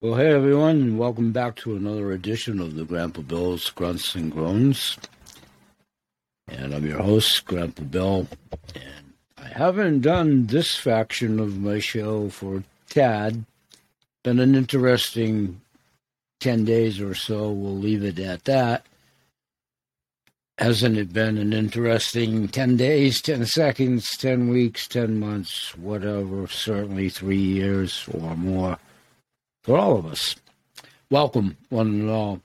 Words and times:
Well, 0.00 0.14
hey 0.14 0.32
everyone, 0.32 0.76
and 0.76 0.96
welcome 0.96 1.32
back 1.32 1.56
to 1.56 1.74
another 1.74 2.12
edition 2.12 2.60
of 2.60 2.76
the 2.76 2.84
Grandpa 2.84 3.22
Bill's 3.22 3.68
Grunts 3.70 4.14
and 4.14 4.30
Groans. 4.30 4.96
And 6.46 6.72
I'm 6.72 6.86
your 6.86 7.02
host, 7.02 7.44
Grandpa 7.46 7.82
Bill. 7.82 8.28
And 8.76 9.14
I 9.36 9.48
haven't 9.48 10.02
done 10.02 10.46
this 10.46 10.76
faction 10.76 11.40
of 11.40 11.58
my 11.58 11.80
show 11.80 12.28
for 12.28 12.62
Tad. 12.88 13.44
Been 14.22 14.38
an 14.38 14.54
interesting 14.54 15.60
10 16.38 16.64
days 16.64 17.00
or 17.00 17.16
so. 17.16 17.50
We'll 17.50 17.76
leave 17.76 18.04
it 18.04 18.20
at 18.20 18.44
that. 18.44 18.86
Hasn't 20.58 20.96
it 20.96 21.12
been 21.12 21.38
an 21.38 21.52
interesting 21.52 22.46
10 22.46 22.76
days, 22.76 23.20
10 23.20 23.46
seconds, 23.46 24.16
10 24.16 24.48
weeks, 24.48 24.86
10 24.86 25.18
months, 25.18 25.76
whatever, 25.76 26.46
certainly 26.46 27.08
three 27.08 27.42
years 27.42 28.08
or 28.12 28.36
more? 28.36 28.78
For 29.62 29.78
all 29.78 29.96
of 29.96 30.06
us. 30.06 30.36
Welcome, 31.10 31.56
one 31.68 31.86
and 31.86 32.10
all. 32.10 32.40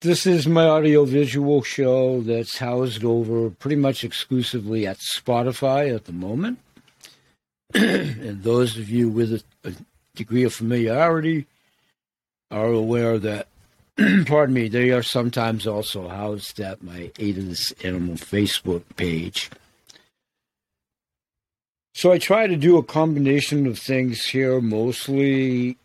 This 0.00 0.26
is 0.26 0.48
my 0.48 0.66
audiovisual 0.66 1.62
show 1.62 2.22
that's 2.22 2.58
housed 2.58 3.04
over 3.04 3.50
pretty 3.50 3.76
much 3.76 4.02
exclusively 4.02 4.84
at 4.84 4.98
Spotify 4.98 5.94
at 5.94 6.06
the 6.06 6.12
moment. 6.12 6.58
and 7.74 8.42
those 8.42 8.76
of 8.76 8.90
you 8.90 9.08
with 9.08 9.44
a, 9.64 9.74
degree 10.14 10.42
of 10.42 10.52
familiarity 10.52 11.46
are 12.50 12.66
aware 12.66 13.18
that, 13.18 13.46
pardon 14.26 14.54
me, 14.54 14.68
they 14.68 14.90
are 14.90 15.02
sometimes 15.02 15.66
also 15.66 16.08
housed 16.08 16.60
at 16.60 16.82
my 16.82 17.10
Eight 17.18 17.38
Animal 17.82 18.16
Facebook 18.16 18.82
page. 18.96 19.50
So 21.94 22.10
I 22.10 22.18
try 22.18 22.46
to 22.46 22.56
do 22.56 22.78
a 22.78 22.82
combination 22.82 23.66
of 23.66 23.78
things 23.78 24.24
here, 24.26 24.60
mostly 24.60 25.76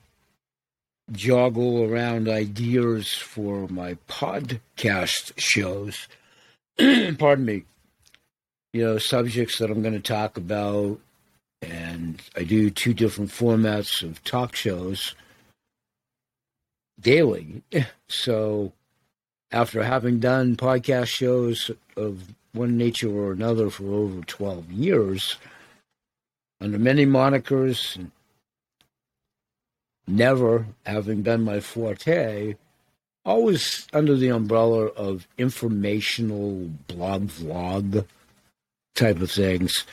joggle 1.12 1.90
around 1.90 2.28
ideas 2.28 3.14
for 3.14 3.68
my 3.68 3.96
podcast 4.10 5.34
shows. 5.38 6.08
Pardon 6.78 7.46
me. 7.46 7.64
You 8.74 8.84
know, 8.84 8.98
subjects 8.98 9.58
that 9.58 9.72
I'm 9.72 9.82
going 9.82 9.94
to 9.94 10.00
talk 10.00 10.38
about. 10.38 11.00
And 11.62 12.22
I 12.36 12.44
do 12.44 12.70
two 12.70 12.94
different 12.94 13.32
formats 13.32 14.04
of 14.04 14.24
talk 14.24 14.56
shows 14.56 15.16
daily. 17.00 17.64
So 18.10 18.72
after 19.52 19.84
having 19.84 20.22
done 20.22 20.56
podcast 20.56 21.08
shows 21.08 21.70
of 21.98 22.24
one 22.54 22.78
nature 22.78 23.12
or 23.12 23.34
another 23.34 23.70
for 23.70 23.84
over 23.84 24.22
12 24.22 24.72
years, 24.72 25.38
under 26.60 26.80
many 26.80 27.06
monikers, 27.06 27.98
never 30.08 30.66
having 30.86 31.22
been 31.22 31.42
my 31.44 31.60
forte, 31.60 32.56
always 33.26 33.88
under 33.94 34.16
the 34.16 34.30
umbrella 34.30 34.86
of 34.88 35.28
informational 35.38 36.70
blog 36.88 37.24
vlog 37.28 38.06
type 38.96 39.20
of 39.20 39.32
things. 39.32 39.86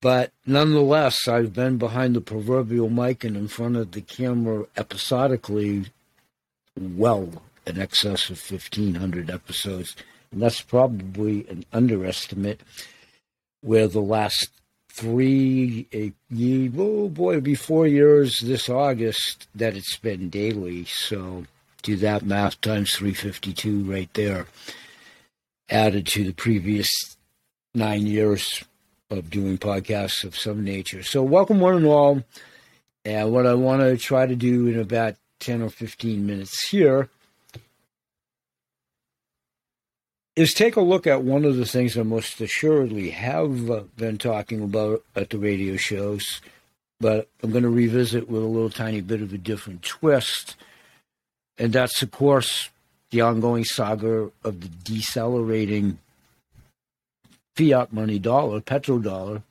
But 0.00 0.32
nonetheless, 0.44 1.28
I've 1.28 1.52
been 1.52 1.78
behind 1.78 2.16
the 2.16 2.20
proverbial 2.20 2.90
mic 2.90 3.22
and 3.22 3.36
in 3.36 3.46
front 3.46 3.76
of 3.76 3.92
the 3.92 4.00
camera 4.00 4.64
episodically 4.76 5.86
well 6.76 7.42
in 7.66 7.80
excess 7.80 8.28
of 8.28 8.50
1,500 8.50 9.30
episodes. 9.30 9.94
And 10.32 10.42
that's 10.42 10.62
probably 10.62 11.46
an 11.48 11.64
underestimate, 11.72 12.62
where 13.60 13.86
the 13.86 14.00
last 14.00 14.50
three, 14.92 15.86
a 15.94 16.12
year, 16.30 16.70
oh 16.76 17.08
boy, 17.08 17.32
it'll 17.32 17.40
be 17.40 17.54
four 17.54 17.86
years 17.86 18.40
this 18.40 18.68
August 18.68 19.48
that 19.54 19.74
it's 19.74 19.96
been 19.96 20.28
daily. 20.28 20.84
So 20.84 21.46
do 21.82 21.96
that 21.96 22.22
math 22.22 22.60
times 22.60 22.94
352 22.94 23.90
right 23.90 24.12
there, 24.12 24.46
added 25.70 26.06
to 26.08 26.24
the 26.24 26.34
previous 26.34 26.90
nine 27.74 28.06
years 28.06 28.62
of 29.10 29.30
doing 29.30 29.56
podcasts 29.56 30.24
of 30.24 30.36
some 30.36 30.62
nature. 30.62 31.02
So 31.02 31.22
welcome 31.22 31.58
one 31.58 31.76
and 31.76 31.86
all. 31.86 32.22
And 33.04 33.32
what 33.32 33.46
I 33.46 33.54
want 33.54 33.80
to 33.80 33.96
try 33.96 34.26
to 34.26 34.36
do 34.36 34.68
in 34.68 34.78
about 34.78 35.16
10 35.40 35.62
or 35.62 35.70
15 35.70 36.24
minutes 36.24 36.68
here 36.68 37.08
is 40.34 40.54
take 40.54 40.76
a 40.76 40.80
look 40.80 41.06
at 41.06 41.22
one 41.22 41.44
of 41.44 41.56
the 41.56 41.66
things 41.66 41.96
I 41.96 42.02
most 42.02 42.40
assuredly 42.40 43.10
have 43.10 43.70
uh, 43.70 43.82
been 43.96 44.16
talking 44.16 44.62
about 44.62 45.04
at 45.14 45.30
the 45.30 45.38
radio 45.38 45.76
shows, 45.76 46.40
but 47.00 47.28
I'm 47.42 47.50
going 47.50 47.64
to 47.64 47.68
revisit 47.68 48.30
with 48.30 48.42
a 48.42 48.46
little 48.46 48.70
tiny 48.70 49.02
bit 49.02 49.20
of 49.20 49.32
a 49.32 49.38
different 49.38 49.82
twist. 49.82 50.56
And 51.58 51.72
that's, 51.72 52.02
of 52.02 52.10
course, 52.10 52.70
the 53.10 53.20
ongoing 53.20 53.64
saga 53.64 54.30
of 54.42 54.60
the 54.60 54.68
decelerating 54.68 55.98
fiat 57.54 57.92
money 57.92 58.18
dollar, 58.18 58.60
petrodollar. 58.60 59.42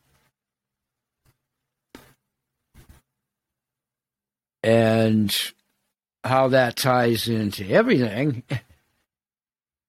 And 4.63 5.35
how 6.23 6.47
that 6.49 6.75
ties 6.75 7.27
into 7.27 7.67
everything 7.69 8.43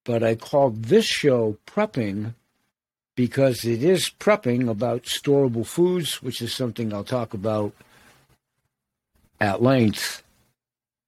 but 0.05 0.23
I 0.23 0.35
called 0.35 0.85
this 0.85 1.05
show 1.05 1.59
Prepping 1.67 2.35
because 3.15 3.65
it 3.65 3.83
is 3.83 4.11
prepping 4.19 4.69
about 4.69 5.05
storable 5.05 5.67
foods, 5.67 6.23
which 6.23 6.41
is 6.41 6.55
something 6.55 6.93
I'll 6.93 7.05
talk 7.05 7.35
about 7.35 7.73
at 9.41 9.63
length 9.63 10.23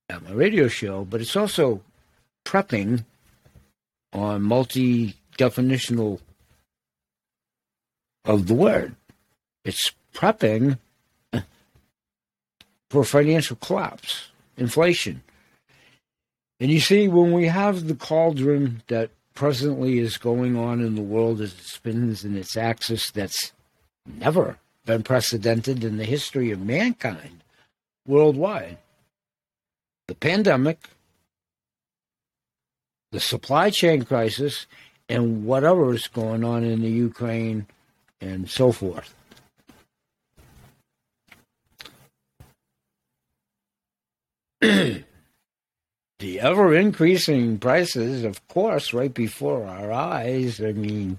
at 0.08 0.22
my 0.22 0.32
radio 0.32 0.68
show, 0.68 1.04
but 1.04 1.20
it's 1.20 1.36
also 1.36 1.80
prepping 2.44 3.04
on 4.12 4.42
multi 4.42 5.16
definitional 5.38 6.20
of 8.24 8.46
the 8.46 8.54
word. 8.54 8.94
It's 9.64 9.92
prepping 10.14 10.78
for 12.90 13.04
financial 13.04 13.56
collapse, 13.56 14.28
inflation, 14.56 15.22
and 16.60 16.70
you 16.70 16.80
see, 16.80 17.08
when 17.08 17.32
we 17.32 17.46
have 17.46 17.88
the 17.88 17.94
cauldron 17.94 18.82
that 18.86 19.10
presently 19.34 19.98
is 19.98 20.16
going 20.16 20.56
on 20.56 20.80
in 20.80 20.94
the 20.94 21.02
world 21.02 21.40
as 21.40 21.52
it 21.52 21.64
spins 21.64 22.24
in 22.24 22.36
its 22.36 22.56
axis 22.56 23.10
that's 23.10 23.52
never 24.06 24.58
been 24.86 25.02
precedented 25.02 25.82
in 25.82 25.96
the 25.96 26.04
history 26.04 26.50
of 26.50 26.60
mankind 26.60 27.42
worldwide 28.06 28.78
the 30.06 30.14
pandemic, 30.14 30.90
the 33.10 33.20
supply 33.20 33.70
chain 33.70 34.04
crisis, 34.04 34.66
and 35.08 35.46
whatever 35.46 35.94
is 35.94 36.08
going 36.08 36.44
on 36.44 36.62
in 36.62 36.82
the 36.82 36.90
Ukraine 36.90 37.66
and 38.20 38.50
so 38.50 38.70
forth. 38.70 39.14
the 46.24 46.40
ever 46.40 46.74
increasing 46.74 47.58
prices, 47.58 48.24
of 48.24 48.48
course, 48.48 48.94
right 48.94 49.12
before 49.12 49.66
our 49.66 49.92
eyes. 49.92 50.58
I 50.58 50.72
mean, 50.72 51.18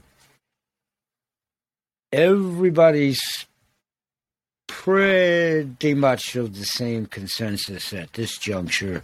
everybody's 2.11 3.45
pretty 4.65 5.93
much 5.93 6.35
of 6.35 6.57
the 6.57 6.65
same 6.65 7.05
consensus 7.05 7.93
at 7.93 8.13
this 8.13 8.39
juncture. 8.39 9.03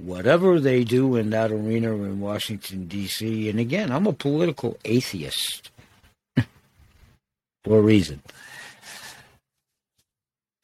Whatever 0.00 0.58
they 0.58 0.82
do 0.82 1.14
in 1.14 1.30
that 1.30 1.52
arena 1.52 1.92
in 1.92 2.18
Washington, 2.18 2.88
D.C., 2.88 3.48
and 3.48 3.60
again, 3.60 3.92
I'm 3.92 4.08
a 4.08 4.12
political 4.12 4.78
atheist 4.84 5.70
for 6.36 7.78
a 7.78 7.80
reason. 7.80 8.20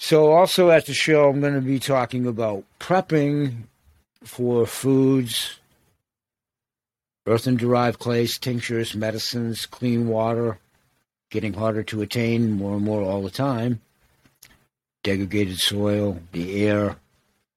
So, 0.00 0.32
also 0.32 0.70
at 0.70 0.86
the 0.86 0.92
show, 0.92 1.28
I'm 1.28 1.40
going 1.40 1.54
to 1.54 1.60
be 1.60 1.78
talking 1.78 2.26
about 2.26 2.64
prepping 2.80 3.68
for 4.24 4.66
foods, 4.66 5.58
earthen 7.26 7.56
derived 7.56 7.98
clays, 7.98 8.38
tinctures, 8.38 8.94
medicines, 8.94 9.66
clean 9.66 10.08
water, 10.08 10.58
getting 11.30 11.52
harder 11.52 11.82
to 11.82 12.02
attain 12.02 12.52
more 12.52 12.76
and 12.76 12.84
more 12.84 13.02
all 13.02 13.22
the 13.22 13.30
time, 13.30 13.80
degraded 15.02 15.58
soil, 15.58 16.20
the 16.32 16.64
air, 16.66 16.96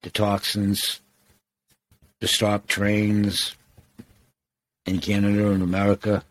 the 0.03 0.09
toxins, 0.09 0.99
the 2.19 2.27
stopped 2.27 2.67
trains 2.67 3.55
in 4.85 4.99
Canada 4.99 5.51
and 5.51 5.63
America, 5.63 6.23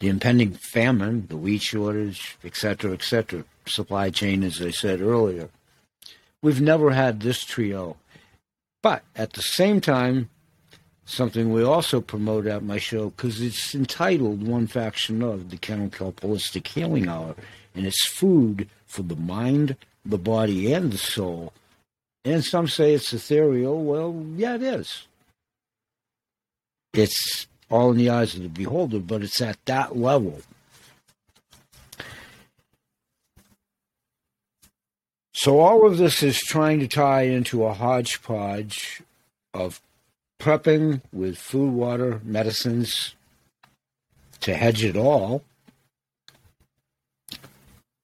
the 0.00 0.08
impending 0.08 0.52
famine, 0.52 1.26
the 1.28 1.36
wheat 1.36 1.62
shortage, 1.62 2.36
etc., 2.44 2.92
etc., 2.92 3.44
supply 3.66 4.10
chain, 4.10 4.44
as 4.44 4.62
I 4.62 4.70
said 4.70 5.00
earlier. 5.00 5.48
We've 6.42 6.60
never 6.60 6.90
had 6.90 7.20
this 7.20 7.44
trio. 7.44 7.96
But 8.82 9.02
at 9.16 9.32
the 9.32 9.42
same 9.42 9.80
time, 9.80 10.30
something 11.04 11.52
we 11.52 11.64
also 11.64 12.00
promote 12.00 12.46
at 12.46 12.62
my 12.62 12.78
show 12.78 13.10
because 13.10 13.40
it's 13.40 13.74
entitled 13.74 14.46
One 14.46 14.66
Faction 14.66 15.22
of 15.22 15.50
the 15.50 15.56
Kennel 15.56 15.88
Kelp 15.88 16.20
Holistic 16.20 16.66
Healing 16.66 17.08
Hour. 17.08 17.34
and 17.74 17.86
it's 17.86 18.06
food 18.06 18.68
for 18.86 19.02
the 19.02 19.16
mind, 19.16 19.76
the 20.04 20.18
body, 20.18 20.72
and 20.72 20.92
the 20.92 20.98
soul. 20.98 21.52
And 22.24 22.44
some 22.44 22.68
say 22.68 22.94
it's 22.94 23.12
ethereal. 23.12 23.84
Well, 23.84 24.26
yeah, 24.36 24.56
it 24.56 24.62
is. 24.62 25.06
It's 26.92 27.46
all 27.70 27.92
in 27.92 27.98
the 27.98 28.10
eyes 28.10 28.34
of 28.34 28.42
the 28.42 28.48
beholder, 28.48 28.98
but 28.98 29.22
it's 29.22 29.40
at 29.40 29.64
that 29.66 29.96
level. 29.96 30.40
So 35.48 35.60
all 35.60 35.86
of 35.86 35.96
this 35.96 36.22
is 36.22 36.38
trying 36.38 36.78
to 36.80 36.86
tie 36.86 37.22
into 37.22 37.64
a 37.64 37.72
hodgepodge 37.72 39.00
of 39.54 39.80
prepping 40.38 41.00
with 41.10 41.38
food, 41.38 41.72
water, 41.72 42.20
medicines 42.22 43.14
to 44.40 44.54
hedge 44.54 44.84
it 44.84 44.94
all 44.94 45.42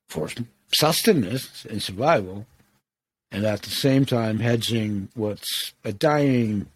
for 0.09 0.31
sustenance 0.73 1.67
and 1.67 1.83
survival, 1.83 2.47
and 3.31 3.45
at 3.45 3.61
the 3.61 3.69
same 3.69 4.07
time 4.07 4.39
hedging 4.39 5.11
what's 5.15 5.75
a 5.85 5.93
dying, 5.93 6.67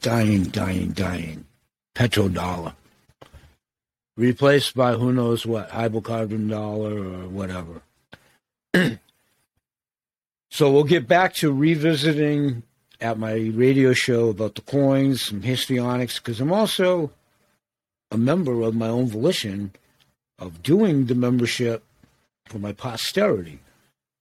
dying, 0.00 0.44
dying, 0.44 0.92
dying 0.92 1.44
petrodollar, 1.94 2.72
replaced 4.16 4.74
by 4.74 4.94
who 4.94 5.12
knows 5.12 5.44
what, 5.44 5.68
hydrocarbon 5.68 6.48
dollar 6.48 6.96
or 7.00 7.28
whatever. 7.28 7.82
so 10.50 10.70
we'll 10.70 10.84
get 10.84 11.06
back 11.06 11.34
to 11.34 11.52
revisiting 11.52 12.62
at 13.00 13.18
my 13.18 13.34
radio 13.54 13.92
show 13.92 14.30
about 14.30 14.54
the 14.54 14.62
coins, 14.62 15.22
some 15.22 15.42
histrionics, 15.42 16.18
because 16.18 16.40
I'm 16.40 16.52
also 16.52 17.10
a 18.10 18.18
member 18.18 18.62
of 18.62 18.74
my 18.74 18.88
own 18.88 19.06
volition 19.06 19.72
of 20.38 20.62
doing 20.62 21.06
the 21.06 21.14
membership 21.14 21.84
for 22.46 22.58
my 22.58 22.72
posterity. 22.72 23.60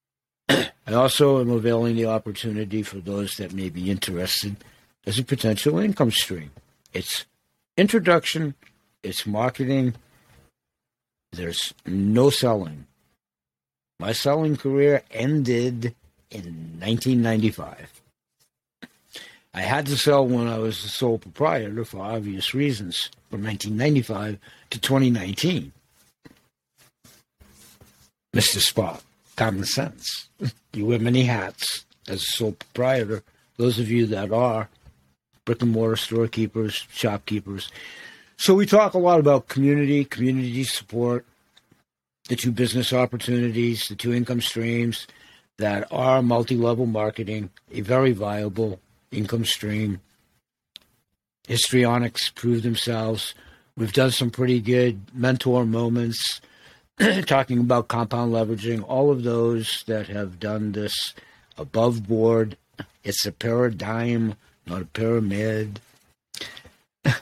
I 0.49 0.93
also 0.93 1.39
am 1.39 1.49
availing 1.49 1.95
the 1.95 2.07
opportunity 2.07 2.83
for 2.83 2.97
those 2.97 3.37
that 3.37 3.53
may 3.53 3.69
be 3.69 3.89
interested 3.89 4.57
as 5.05 5.17
a 5.17 5.23
potential 5.23 5.79
income 5.79 6.11
stream. 6.11 6.51
It's 6.93 7.25
introduction, 7.77 8.55
it's 9.01 9.25
marketing, 9.25 9.95
there's 11.31 11.73
no 11.85 12.29
selling. 12.29 12.85
My 14.03 14.11
selling 14.11 14.57
career 14.57 15.01
ended 15.11 15.95
in 16.29 16.75
1995. 16.77 18.01
I 19.53 19.61
had 19.61 19.85
to 19.85 19.97
sell 19.97 20.27
when 20.27 20.45
I 20.45 20.57
was 20.57 20.83
the 20.83 20.89
sole 20.89 21.17
proprietor 21.19 21.85
for 21.85 21.99
obvious 21.99 22.53
reasons 22.53 23.09
from 23.31 23.45
1995 23.45 24.39
to 24.71 24.79
2019. 24.81 25.71
Mr. 28.35 28.57
Spot, 28.57 29.01
common 29.37 29.63
sense. 29.63 30.27
You 30.73 30.87
wear 30.87 30.99
many 30.99 31.23
hats 31.23 31.85
as 32.09 32.23
a 32.23 32.25
sole 32.25 32.51
proprietor. 32.51 33.23
Those 33.55 33.79
of 33.79 33.89
you 33.89 34.05
that 34.07 34.33
are 34.33 34.67
brick 35.45 35.61
and 35.61 35.71
mortar 35.71 35.95
storekeepers, 35.95 36.87
shopkeepers. 36.91 37.71
So 38.35 38.53
we 38.53 38.65
talk 38.65 38.95
a 38.95 38.97
lot 38.97 39.21
about 39.21 39.47
community, 39.47 40.03
community 40.03 40.65
support, 40.65 41.25
the 42.29 42.35
two 42.35 42.51
business 42.51 42.93
opportunities, 42.93 43.87
the 43.87 43.95
two 43.95 44.13
income 44.13 44.41
streams 44.41 45.07
that 45.57 45.87
are 45.91 46.21
multi 46.21 46.55
level 46.55 46.85
marketing, 46.85 47.49
a 47.71 47.81
very 47.81 48.11
viable 48.11 48.79
income 49.11 49.45
stream. 49.45 50.01
Histrionics 51.47 52.29
prove 52.29 52.63
themselves. 52.63 53.35
We've 53.75 53.93
done 53.93 54.11
some 54.11 54.29
pretty 54.29 54.61
good 54.61 55.01
mentor 55.13 55.65
moments 55.65 56.41
talking 57.25 57.59
about 57.59 57.87
compound 57.87 58.33
leveraging, 58.33 58.83
all 58.87 59.11
of 59.11 59.23
those 59.23 59.83
that 59.87 60.07
have 60.07 60.39
done 60.39 60.71
this 60.71 61.13
above 61.57 62.07
board. 62.07 62.57
It's 63.03 63.25
a 63.25 63.31
paradigm, 63.31 64.35
not 64.65 64.81
a 64.81 64.85
pyramid. 64.85 65.79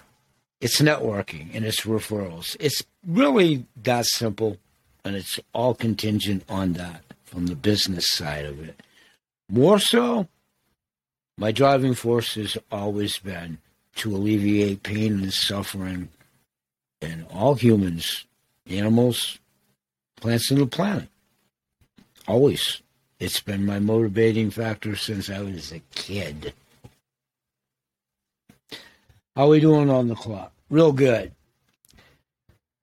It's 0.62 0.80
networking 0.80 1.56
and 1.56 1.66
it's 1.66 1.82
referrals. 1.82 2.56
It's 2.60 2.84
really 3.08 3.66
that 3.82 4.06
simple, 4.06 4.58
and 5.04 5.16
it's 5.16 5.40
all 5.54 5.74
contingent 5.74 6.44
on 6.50 6.74
that 6.74 7.04
from 7.24 7.48
the 7.48 7.56
business 7.56 8.08
side 8.08 8.46
of 8.46 8.62
it. 8.64 8.82
More 9.50 9.80
so, 9.80 10.28
my 11.38 11.52
driving 11.52 11.94
force 11.94 12.36
has 12.36 12.58
always 12.72 13.18
been 13.20 13.58
to 13.96 14.16
alleviate 14.16 14.84
pain 14.84 15.14
and 15.14 15.34
suffering 15.34 16.10
in 17.02 17.26
all 17.32 17.56
humans, 17.56 18.26
animals, 18.68 19.40
plants, 20.18 20.52
and 20.52 20.62
the 20.62 20.68
planet. 20.68 21.10
Always. 22.28 22.82
It's 23.20 23.40
been 23.40 23.66
my 23.66 23.80
motivating 23.80 24.50
factor 24.50 24.96
since 24.96 25.30
I 25.30 25.42
was 25.42 25.72
a 25.72 25.82
kid. 25.94 26.54
How 29.36 29.46
are 29.46 29.50
we 29.50 29.60
doing 29.60 29.90
on 29.90 30.08
the 30.08 30.16
clock? 30.16 30.52
Real 30.70 30.92
good. 30.92 31.32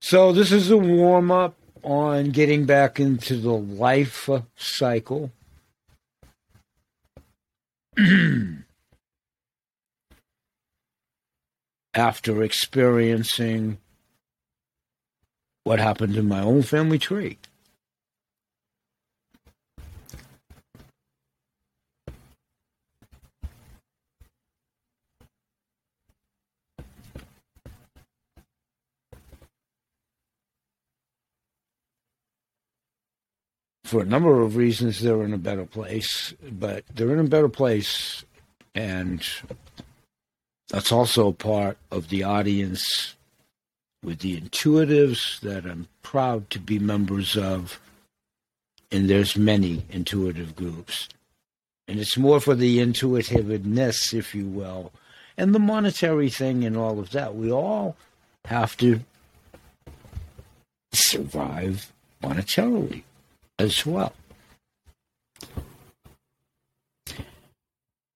So 0.00 0.32
this 0.32 0.52
is 0.52 0.70
a 0.70 0.76
warm 0.76 1.30
up 1.30 1.57
on 1.82 2.30
getting 2.30 2.64
back 2.64 3.00
into 3.00 3.36
the 3.36 3.52
life 3.52 4.28
cycle 4.56 5.30
after 11.94 12.42
experiencing 12.42 13.78
what 15.64 15.78
happened 15.78 16.16
in 16.16 16.28
my 16.28 16.40
own 16.40 16.62
family 16.62 16.98
tree. 16.98 17.38
For 33.88 34.02
a 34.02 34.06
number 34.06 34.42
of 34.42 34.56
reasons, 34.56 35.00
they're 35.00 35.24
in 35.24 35.32
a 35.32 35.38
better 35.38 35.64
place. 35.64 36.34
But 36.50 36.84
they're 36.94 37.12
in 37.12 37.18
a 37.18 37.24
better 37.24 37.48
place, 37.48 38.22
and 38.74 39.26
that's 40.68 40.92
also 40.92 41.32
part 41.32 41.78
of 41.90 42.10
the 42.10 42.22
audience 42.22 43.16
with 44.02 44.18
the 44.18 44.38
intuitives 44.38 45.40
that 45.40 45.64
I'm 45.64 45.88
proud 46.02 46.50
to 46.50 46.58
be 46.60 46.78
members 46.78 47.36
of. 47.36 47.80
And 48.92 49.08
there's 49.08 49.36
many 49.36 49.84
intuitive 49.90 50.54
groups. 50.54 51.08
And 51.86 51.98
it's 51.98 52.18
more 52.18 52.40
for 52.40 52.54
the 52.54 52.80
intuitiveness, 52.80 54.12
if 54.12 54.34
you 54.34 54.46
will, 54.46 54.92
and 55.38 55.54
the 55.54 55.58
monetary 55.58 56.28
thing 56.28 56.64
and 56.64 56.76
all 56.76 56.98
of 56.98 57.10
that. 57.10 57.34
We 57.34 57.50
all 57.50 57.96
have 58.44 58.76
to 58.78 59.00
survive 60.92 61.90
monetarily 62.22 63.02
as 63.58 63.84
well. 63.84 64.12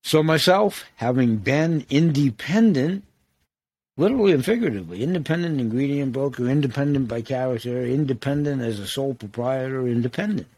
So, 0.04 0.22
myself, 0.22 0.84
having 0.96 1.36
been 1.36 1.86
independent, 1.88 3.04
literally 3.96 4.32
and 4.32 4.44
figuratively, 4.44 5.02
independent 5.02 5.60
ingredient 5.60 6.12
broker, 6.12 6.48
independent 6.48 7.08
by 7.08 7.22
character, 7.22 7.84
independent 7.84 8.62
as 8.62 8.78
a 8.78 8.86
sole 8.86 9.14
proprietor, 9.14 9.86
independent. 9.86 10.48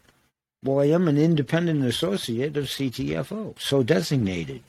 Well, 0.64 0.80
I 0.80 0.86
am 0.86 1.08
an 1.08 1.18
independent 1.18 1.84
associate 1.84 2.56
of 2.56 2.64
CTFO, 2.64 3.60
so 3.60 3.82
designated. 3.82 4.62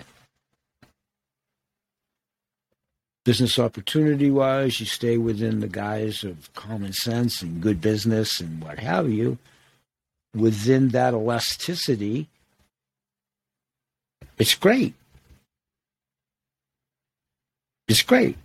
Business 3.23 3.57
opportunity 3.57 4.29
wise, 4.29 4.79
you 4.79 4.85
stay 4.85 5.17
within 5.17 5.61
the 5.61 5.67
guise 5.67 6.23
of 6.23 6.53
common 6.53 6.93
sense 6.93 7.41
and 7.41 7.61
good 7.61 7.81
business 7.81 8.39
and 8.39 8.61
what 8.61 8.77
have 8.77 9.09
you 9.09 9.39
within 10.35 10.89
that 10.89 11.13
elasticity, 11.13 12.27
it's 14.37 14.55
great. 14.55 14.93
It's 17.87 18.01
great. 18.01 18.37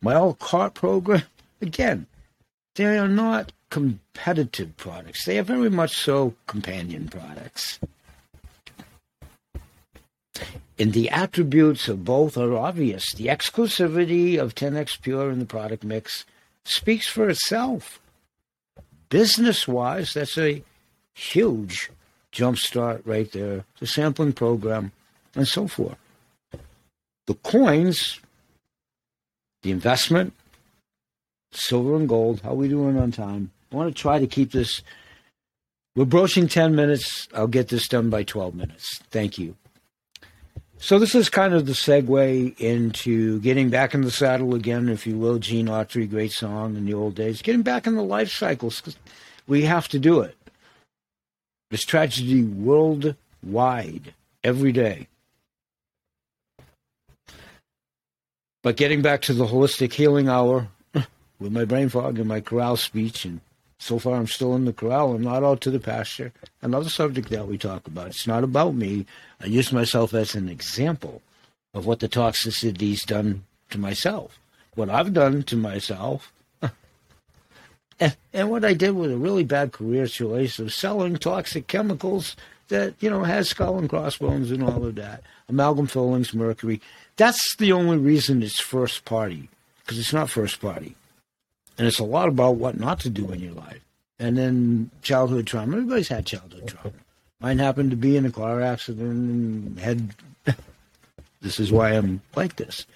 My 0.00 0.14
old 0.16 0.38
cart 0.38 0.74
program, 0.74 1.22
again, 1.60 2.06
they 2.74 2.98
are 2.98 3.08
not 3.08 3.52
competitive 3.70 4.76
products. 4.76 5.24
They 5.24 5.38
are 5.38 5.44
very 5.44 5.70
much 5.70 5.96
so 5.96 6.34
companion 6.46 7.08
products. 7.08 7.78
And 10.78 10.92
the 10.92 11.10
attributes 11.10 11.88
of 11.88 12.04
both 12.04 12.36
are 12.36 12.56
obvious. 12.56 13.12
The 13.12 13.26
exclusivity 13.26 14.38
of 14.38 14.54
10x 14.54 15.00
Pure 15.00 15.30
in 15.30 15.38
the 15.38 15.46
product 15.46 15.84
mix 15.84 16.24
speaks 16.64 17.06
for 17.06 17.28
itself 17.28 18.00
business 19.12 19.68
wise, 19.68 20.14
that's 20.14 20.38
a 20.38 20.64
huge 21.12 21.90
jumpstart 22.32 23.02
right 23.04 23.30
there. 23.32 23.66
The 23.78 23.86
sampling 23.86 24.32
program 24.32 24.90
and 25.34 25.46
so 25.46 25.68
forth. 25.68 25.98
The 27.26 27.34
coins, 27.34 28.20
the 29.62 29.70
investment, 29.70 30.32
silver 31.52 31.94
and 31.94 32.08
gold, 32.08 32.40
how 32.40 32.54
we 32.54 32.68
doing 32.68 32.98
on 32.98 33.12
time? 33.12 33.50
I 33.70 33.76
want 33.76 33.94
to 33.94 34.00
try 34.02 34.18
to 34.18 34.26
keep 34.26 34.52
this. 34.52 34.82
We're 35.94 36.06
broaching 36.06 36.48
10 36.48 36.74
minutes. 36.74 37.28
I'll 37.34 37.46
get 37.46 37.68
this 37.68 37.88
done 37.88 38.08
by 38.08 38.22
12 38.22 38.54
minutes. 38.54 38.98
Thank 39.10 39.38
you. 39.38 39.56
So 40.82 40.98
this 40.98 41.14
is 41.14 41.28
kind 41.28 41.54
of 41.54 41.66
the 41.66 41.74
segue 41.74 42.58
into 42.58 43.38
getting 43.38 43.70
back 43.70 43.94
in 43.94 44.00
the 44.00 44.10
saddle 44.10 44.56
again, 44.56 44.88
if 44.88 45.06
you 45.06 45.16
will. 45.16 45.38
Gene 45.38 45.68
Autry, 45.68 46.10
great 46.10 46.32
song 46.32 46.76
in 46.76 46.86
the 46.86 46.92
old 46.92 47.14
days. 47.14 47.40
Getting 47.40 47.62
back 47.62 47.86
in 47.86 47.94
the 47.94 48.02
life 48.02 48.32
cycles. 48.32 48.80
because 48.80 48.96
We 49.46 49.62
have 49.62 49.86
to 49.90 50.00
do 50.00 50.22
it. 50.22 50.36
There's 51.70 51.84
tragedy 51.84 52.42
worldwide 52.42 54.12
every 54.42 54.72
day. 54.72 55.06
But 58.64 58.76
getting 58.76 59.02
back 59.02 59.22
to 59.22 59.34
the 59.34 59.46
holistic 59.46 59.92
healing 59.92 60.28
hour 60.28 60.66
with 61.38 61.52
my 61.52 61.64
brain 61.64 61.90
fog 61.90 62.18
and 62.18 62.26
my 62.26 62.40
corral 62.40 62.76
speech, 62.76 63.24
and 63.24 63.40
so 63.82 63.98
far 63.98 64.14
I'm 64.14 64.28
still 64.28 64.54
in 64.54 64.64
the 64.64 64.72
corral. 64.72 65.12
I'm 65.12 65.22
not 65.22 65.42
out 65.42 65.60
to 65.62 65.70
the 65.70 65.80
pasture. 65.80 66.32
Another 66.62 66.88
subject 66.88 67.30
that 67.30 67.48
we 67.48 67.58
talk 67.58 67.88
about. 67.88 68.06
It's 68.08 68.28
not 68.28 68.44
about 68.44 68.76
me. 68.76 69.06
I 69.40 69.46
use 69.46 69.72
myself 69.72 70.14
as 70.14 70.36
an 70.36 70.48
example 70.48 71.20
of 71.74 71.84
what 71.84 71.98
the 71.98 72.06
toxicity's 72.06 73.04
done 73.04 73.42
to 73.70 73.78
myself, 73.78 74.38
what 74.76 74.88
I've 74.88 75.12
done 75.12 75.42
to 75.44 75.56
myself, 75.56 76.32
and, 78.00 78.50
what 78.50 78.64
I 78.64 78.72
did 78.72 78.92
with 78.92 79.10
a 79.10 79.16
really 79.16 79.42
bad 79.42 79.72
career 79.72 80.06
choice 80.06 80.60
of 80.60 80.72
selling 80.72 81.16
toxic 81.16 81.66
chemicals 81.66 82.36
that, 82.68 82.94
you 83.00 83.10
know, 83.10 83.24
has 83.24 83.48
skull 83.48 83.78
and 83.78 83.90
crossbones 83.90 84.52
and 84.52 84.62
all 84.62 84.86
of 84.86 84.94
that, 84.94 85.24
amalgam 85.48 85.88
fillings, 85.88 86.32
mercury. 86.32 86.80
That's 87.16 87.56
the 87.56 87.72
only 87.72 87.96
reason 87.96 88.44
it's 88.44 88.60
first 88.60 89.04
party, 89.04 89.48
because 89.80 89.98
it's 89.98 90.12
not 90.12 90.30
first 90.30 90.60
party. 90.60 90.94
And 91.78 91.86
it's 91.86 91.98
a 91.98 92.04
lot 92.04 92.28
about 92.28 92.56
what 92.56 92.78
not 92.78 93.00
to 93.00 93.10
do 93.10 93.30
in 93.32 93.40
your 93.40 93.54
life. 93.54 93.80
And 94.18 94.36
then 94.36 94.90
childhood 95.02 95.46
trauma. 95.46 95.76
Everybody's 95.76 96.08
had 96.08 96.26
childhood 96.26 96.68
trauma. 96.68 96.94
Mine 97.40 97.58
happened 97.58 97.90
to 97.90 97.96
be 97.96 98.16
in 98.16 98.24
a 98.24 98.30
car 98.30 98.60
accident 98.60 99.10
and 99.10 99.78
had. 99.78 100.14
this 101.40 101.58
is 101.58 101.72
why 101.72 101.90
I'm 101.90 102.22
like 102.36 102.56
this. 102.56 102.86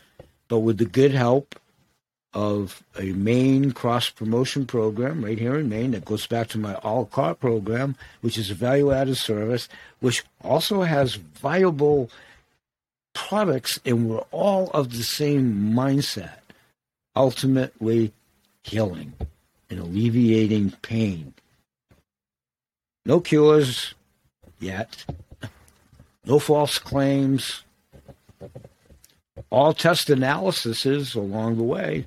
But 0.49 0.61
with 0.61 0.79
the 0.79 0.85
good 0.85 1.13
help 1.13 1.59
of 2.37 2.83
a 2.99 3.13
Maine 3.13 3.73
cross 3.73 4.11
promotion 4.11 4.67
program 4.67 5.25
right 5.25 5.39
here 5.39 5.57
in 5.57 5.71
Maine 5.71 5.93
that 5.93 6.05
goes 6.05 6.27
back 6.27 6.49
to 6.49 6.59
my 6.59 6.75
all 6.77 7.07
car 7.07 7.35
program, 7.35 7.97
which 8.21 8.37
is 8.37 8.51
a 8.51 8.55
value 8.55 8.93
added 8.93 9.17
service, 9.17 9.71
which 10.01 10.23
also 10.45 10.83
has 10.83 11.15
viable 11.15 12.11
products, 13.15 13.81
and 13.87 14.09
we're 14.09 14.25
all 14.31 14.71
of 14.73 14.91
the 14.91 15.03
same 15.03 15.73
mindset. 15.73 16.41
Ultimately, 17.17 18.13
healing 18.67 19.13
and 19.71 19.81
alleviating 19.81 20.73
pain. 20.83 21.33
No 23.05 23.21
cures 23.21 23.95
yet, 24.59 25.05
no 26.25 26.39
false 26.39 26.79
claims, 26.79 27.63
all 29.51 29.73
test 29.73 30.11
analyses 30.11 31.15
along 31.15 31.57
the 31.57 31.63
way. 31.63 32.07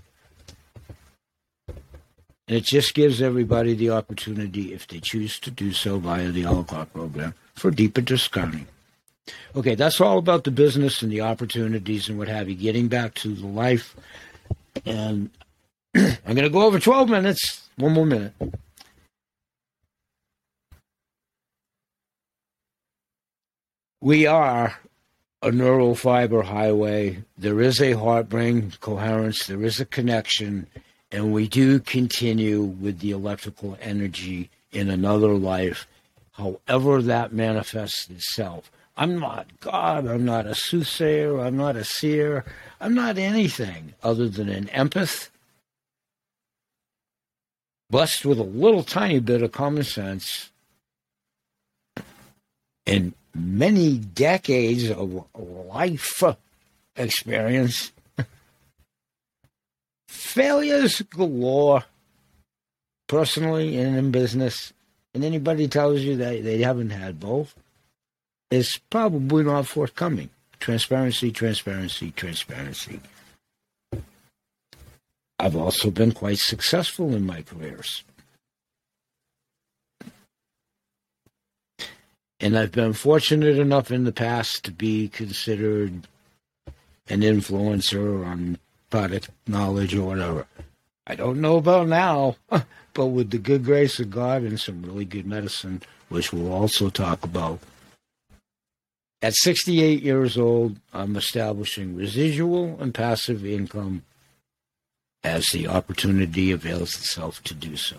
And 1.68 2.58
it 2.58 2.64
just 2.64 2.96
gives 2.96 3.22
everybody 3.22 3.76
the 3.76 3.92
opportunity, 3.92 4.74
if 4.74 4.88
they 4.88 5.00
choose 5.00 5.40
to 5.40 5.52
do 5.52 5.72
so 5.72 6.00
via 6.00 6.32
the 6.32 6.46
All 6.46 6.66
a 6.70 6.86
program, 6.86 7.36
for 7.54 7.72
deeper 7.72 8.02
discounting. 8.02 8.68
Okay, 9.56 9.76
that's 9.76 10.02
all 10.02 10.18
about 10.18 10.44
the 10.44 10.52
business 10.52 11.04
and 11.04 11.12
the 11.12 11.22
opportunities 11.22 12.10
and 12.10 12.18
what 12.18 12.28
have 12.28 12.50
you. 12.50 12.56
Getting 12.56 12.88
back 12.88 13.14
to 13.16 13.36
the 13.36 13.46
life. 13.46 13.96
And 14.86 15.30
I'm 15.96 16.36
going 16.36 16.44
to 16.44 16.50
go 16.50 16.64
over 16.64 16.80
12 16.80 17.10
minutes. 17.10 17.70
One 17.78 17.94
more 17.94 18.06
minute. 18.06 18.34
We 24.02 24.26
are 24.26 24.80
a 25.42 25.52
neural 25.52 25.96
fiber 25.96 26.42
highway. 26.44 27.24
There 27.38 27.62
is 27.62 27.82
a 27.82 27.94
heart 27.94 28.30
brain 28.30 28.74
coherence, 28.80 29.48
there 29.48 29.64
is 29.64 29.80
a 29.80 29.86
connection, 29.86 30.68
and 31.12 31.34
we 31.34 31.48
do 31.48 31.80
continue 31.80 32.62
with 32.62 33.00
the 33.00 33.12
electrical 33.12 33.78
energy 33.82 34.50
in 34.72 34.90
another 34.90 35.34
life, 35.34 35.88
however 36.34 37.02
that 37.02 37.34
manifests 37.34 38.10
itself. 38.10 38.72
I'm 38.98 39.18
not 39.18 39.48
God. 39.62 40.08
I'm 40.08 40.26
not 40.26 40.46
a 40.46 40.54
soothsayer. 40.54 41.40
I'm 41.40 41.56
not 41.56 41.78
a 41.78 41.86
seer. 41.86 42.44
I'm 42.82 42.94
not 42.94 43.18
anything 43.18 43.94
other 44.04 44.28
than 44.28 44.50
an 44.50 44.66
empath, 44.68 45.30
blessed 47.90 48.26
with 48.26 48.40
a 48.40 48.44
little 48.44 48.84
tiny 48.84 49.20
bit 49.20 49.42
of 49.42 49.52
common 49.52 49.84
sense 49.84 50.52
and 52.86 53.14
many 53.34 53.98
decades 53.98 54.90
of 54.90 55.26
life 55.36 56.24
experience. 56.96 57.92
Failures 60.08 61.02
galore, 61.02 61.84
personally 63.08 63.78
and 63.78 63.96
in 63.96 64.12
business. 64.12 64.74
And 65.14 65.24
anybody 65.24 65.68
tells 65.68 66.02
you 66.02 66.16
that 66.18 66.44
they 66.44 66.60
haven't 66.60 66.92
had 66.92 67.20
both 67.20 67.56
is 68.52 68.80
probably 68.90 69.44
not 69.44 69.68
forthcoming. 69.68 70.30
Transparency, 70.60 71.32
transparency, 71.32 72.12
transparency. 72.12 73.00
I've 75.40 75.56
also 75.56 75.90
been 75.90 76.12
quite 76.12 76.40
successful 76.40 77.16
in 77.16 77.26
my 77.26 77.42
careers. 77.42 78.04
And 82.42 82.58
I've 82.58 82.72
been 82.72 82.94
fortunate 82.94 83.58
enough 83.58 83.92
in 83.92 84.04
the 84.04 84.12
past 84.12 84.66
to 84.66 84.72
be 84.72 85.08
considered 85.08 86.08
an 87.08 87.22
influencer 87.22 88.26
on 88.26 88.58
product 88.90 89.30
knowledge 89.48 89.96
or 89.96 90.08
whatever. 90.08 90.46
I 91.08 91.16
don't 91.16 91.42
know 91.42 91.58
about 91.58 91.88
now, 91.88 92.36
but 92.94 93.08
with 93.08 93.32
the 93.32 93.40
good 93.40 93.64
grace 93.66 94.00
of 94.00 94.12
God 94.12 94.44
and 94.44 94.60
some 94.60 94.84
really 94.84 95.06
good 95.06 95.26
medicine, 95.26 95.82
which 96.10 96.32
we'll 96.32 96.52
also 96.52 96.90
talk 96.90 97.24
about, 97.24 97.60
at 99.22 99.36
68 99.36 100.02
years 100.02 100.38
old, 100.38 100.78
I'm 100.94 101.18
establishing 101.18 101.96
residual 101.96 102.78
and 102.80 102.94
passive 102.94 103.46
income 103.46 104.04
as 105.24 105.48
the 105.48 105.68
opportunity 105.68 106.52
avails 106.52 106.96
itself 106.96 107.44
to 107.44 107.54
do 107.54 107.76
so. 107.76 107.98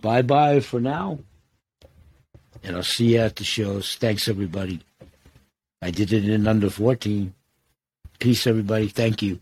Bye 0.00 0.22
bye 0.22 0.60
for 0.60 0.80
now, 0.80 1.18
and 2.62 2.76
I'll 2.76 2.82
see 2.82 3.14
you 3.14 3.20
at 3.20 3.36
the 3.36 3.44
shows. 3.44 3.96
Thanks, 3.96 4.28
everybody. 4.28 4.80
I 5.80 5.90
did 5.90 6.12
it 6.12 6.28
in 6.28 6.46
under 6.46 6.70
14. 6.70 7.34
Peace, 8.18 8.46
everybody. 8.46 8.88
Thank 8.88 9.22
you. 9.22 9.40